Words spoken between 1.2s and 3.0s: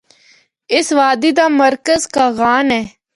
دا مرکز کاغان اے۔